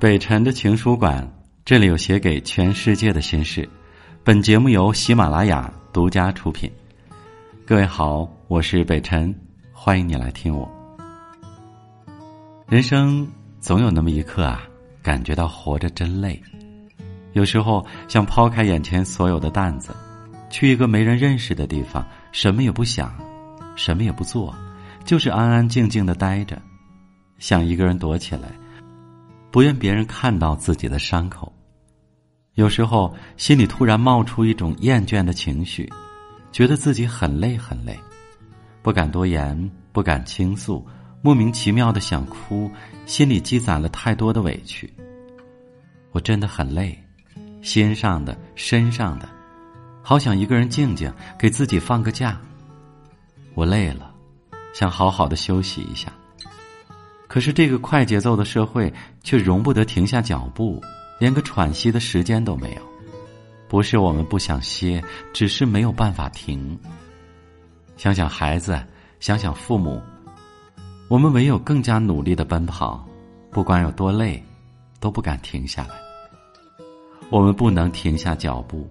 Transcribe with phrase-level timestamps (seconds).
[0.00, 1.30] 北辰的情书馆，
[1.62, 3.68] 这里有写给全世界的心事。
[4.24, 6.72] 本节目由喜马拉雅独家出品。
[7.66, 9.38] 各位好，我是北辰，
[9.74, 10.66] 欢迎你来听我。
[12.66, 13.28] 人生
[13.60, 14.62] 总有那么一刻啊，
[15.02, 16.42] 感觉到活着真累。
[17.34, 19.94] 有时候想抛开眼前所有的担子，
[20.48, 23.14] 去一个没人认识的地方，什么也不想，
[23.76, 24.54] 什么也不做，
[25.04, 26.58] 就是安安静静的待着，
[27.38, 28.48] 想一个人躲起来。
[29.50, 31.52] 不愿别人看到自己的伤口，
[32.54, 35.90] 有时候心里突然冒出一种厌倦的情绪，
[36.52, 37.98] 觉得自己很累很累，
[38.80, 40.86] 不敢多言，不敢倾诉，
[41.20, 42.70] 莫名其妙的想哭，
[43.06, 44.92] 心里积攒了太多的委屈。
[46.12, 46.96] 我真的很累，
[47.60, 49.28] 心上的、身上的，
[50.00, 52.40] 好想一个人静静，给自己放个假。
[53.54, 54.14] 我累了，
[54.72, 56.12] 想好好的休息一下。
[57.30, 58.92] 可是这个快节奏的社会
[59.22, 60.82] 却容不得停下脚步，
[61.20, 62.82] 连个喘息的时间都没有。
[63.68, 65.00] 不是我们不想歇，
[65.32, 66.76] 只是没有办法停。
[67.96, 68.82] 想想孩子，
[69.20, 70.02] 想想父母，
[71.06, 73.06] 我们唯有更加努力的奔跑，
[73.52, 74.42] 不管有多累，
[74.98, 75.90] 都不敢停下来。
[77.30, 78.90] 我们不能停下脚步，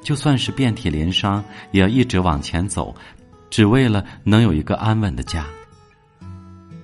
[0.00, 2.94] 就算是遍体鳞伤，也要一直往前走，
[3.50, 5.44] 只为了能有一个安稳的家。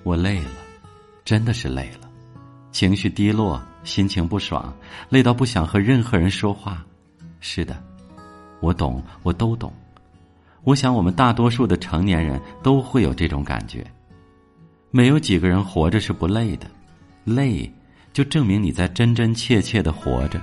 [0.03, 0.60] 我累了。
[1.25, 2.09] 真的是累了，
[2.73, 4.73] 情绪低落，心情不爽，
[5.09, 6.85] 累到不想和任何人说话。
[7.41, 7.83] 是的，
[8.61, 9.73] 我懂，我都懂。
[10.65, 13.85] 我想，我们大多数的成年人都会有这种感觉。
[14.91, 16.67] 没有几个人活着是不累的，
[17.25, 17.73] 累
[18.13, 20.41] 就证明你在真真切切的活着。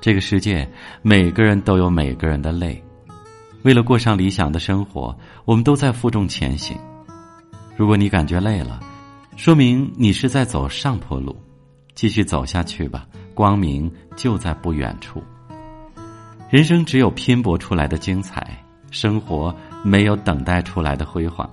[0.00, 0.66] 这个世界，
[1.02, 2.82] 每个人都有每个人的累。
[3.62, 6.78] 为了过上理想的生活，我们都在负重前行。
[7.76, 8.80] 如果你感觉累了，
[9.40, 11.34] 说明你是在走上坡路，
[11.94, 15.22] 继续走下去吧，光明就在不远处。
[16.50, 21.48] 人生只有拼搏出来的精彩，生活没有等待出来的辉煌。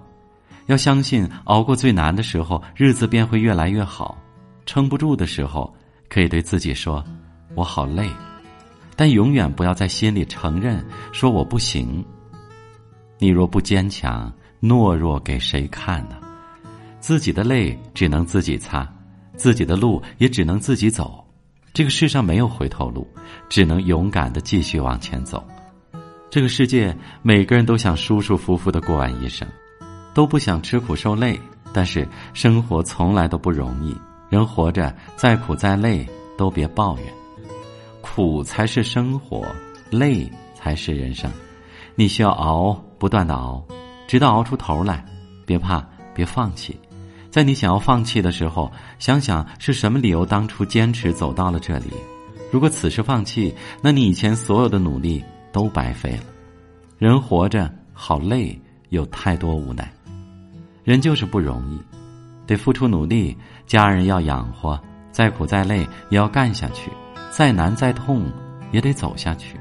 [0.66, 4.18] 要相信，熬过最难的时候，日子便会越来越好。
[4.66, 5.74] 撑不住的时候，
[6.10, 7.02] 可以对自己说
[7.56, 8.10] ：“我好累。”
[8.98, 12.04] 但永远不要在心里承认说我不行。
[13.18, 14.30] 你若不坚强，
[14.62, 16.18] 懦弱给谁看呢？
[17.00, 18.88] 自己的泪只能自己擦，
[19.36, 21.24] 自己的路也只能自己走。
[21.74, 23.08] 这个世上没有回头路，
[23.50, 25.46] 只能勇敢的继续往前走。
[26.30, 29.48] 这个世界，每个人都想舒舒服服的过完一生，
[30.14, 31.40] 都不想吃苦受累。
[31.74, 33.96] 但是生活从来都不容易，
[34.30, 37.06] 人活着再苦再累都别抱怨，
[38.02, 39.46] 苦才是生活，
[39.92, 41.30] 累才是人生。
[41.94, 43.64] 你需要熬，不断的熬，
[44.08, 45.06] 直到熬出头来。
[45.46, 46.78] 别怕，别放弃。
[47.38, 51.86] 在你想要放弃的时候，想想是什么理由当初坚持走到了这里。
[52.52, 56.24] 如果此时放弃，那你以前所有的努力都白费了。
[56.98, 58.60] 人活着好累，
[58.90, 59.88] 有太多无奈。
[60.84, 61.80] 人就是不容易，
[62.48, 63.38] 得付出努力，
[63.68, 64.82] 家人要养活，
[65.12, 66.90] 再苦再累也要干下去，
[67.30, 68.26] 再难再痛
[68.72, 69.60] 也得走下去。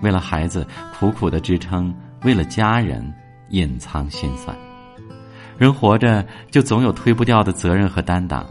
[0.00, 0.64] 为了孩子
[0.96, 3.12] 苦苦的支撑，为了家人
[3.48, 4.56] 隐藏心酸。
[5.58, 8.46] 人活着就总有推不掉的责任和担当，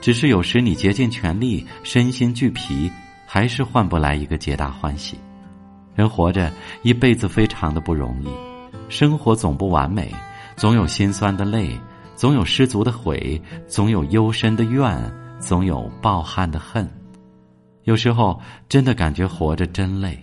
[0.00, 2.90] 只是有时你竭尽全力，身心俱疲，
[3.26, 5.16] 还是换不来一个皆大欢喜。
[5.94, 6.50] 人活着
[6.82, 8.28] 一辈子非常的不容易，
[8.88, 10.12] 生活总不完美，
[10.56, 11.78] 总有心酸的泪，
[12.16, 16.88] 总有失足的悔，总有幽深的怨，总有抱憾的恨。
[17.84, 20.18] 有时候真的感觉活着真累，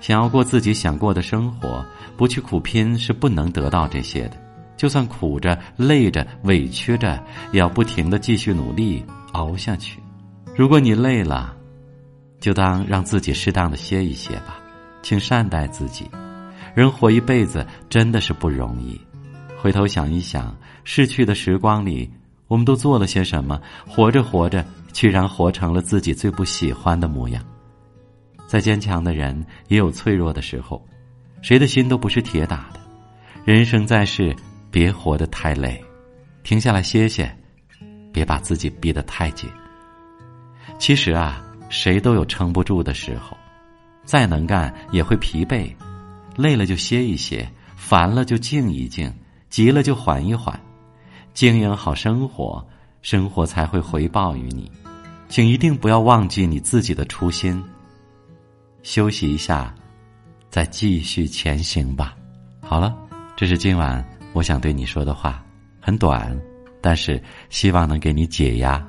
[0.00, 1.84] 想要过自己想过的生活，
[2.16, 4.45] 不去苦拼是不能得到这些的。
[4.76, 7.22] 就算苦着、累着、委屈着，
[7.52, 10.00] 也要不停的继续努力熬下去。
[10.54, 11.56] 如果你累了，
[12.40, 14.58] 就当让自己适当的歇一歇吧，
[15.02, 16.08] 请善待自己。
[16.74, 19.00] 人活一辈子真的是不容易，
[19.58, 20.54] 回头想一想，
[20.84, 22.10] 逝去的时光里，
[22.48, 23.60] 我们都做了些什么？
[23.88, 27.42] 活着活着，居然活成了自己最不喜欢的模样。
[28.46, 30.86] 再坚强的人也有脆弱的时候，
[31.40, 32.80] 谁的心都不是铁打的。
[33.44, 34.36] 人生在世。
[34.76, 35.82] 别活得太累，
[36.42, 37.34] 停下来歇歇，
[38.12, 39.48] 别把自己逼得太紧。
[40.78, 43.34] 其实啊，谁都有撑不住的时候，
[44.04, 45.74] 再能干也会疲惫，
[46.36, 49.10] 累了就歇一歇，烦了就静一静，
[49.48, 50.60] 急了就缓一缓，
[51.32, 52.62] 经营好生活，
[53.00, 54.70] 生活才会回报于你。
[55.30, 57.64] 请一定不要忘记你自己的初心。
[58.82, 59.74] 休息一下，
[60.50, 62.14] 再继续前行吧。
[62.60, 62.94] 好了，
[63.38, 64.06] 这是今晚。
[64.36, 65.42] 我想对你说的话
[65.80, 66.38] 很短，
[66.82, 67.18] 但是
[67.48, 68.86] 希望能给你解压。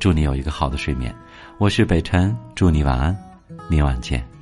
[0.00, 1.14] 祝你有一个好的睡眠。
[1.56, 3.16] 我是北辰，祝你晚安，
[3.68, 4.37] 明晚见。